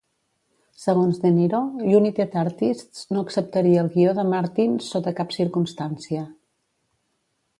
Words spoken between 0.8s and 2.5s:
Segons De Niro, United